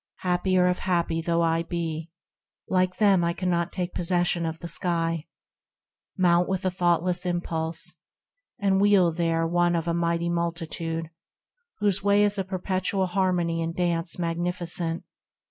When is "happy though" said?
0.79-1.43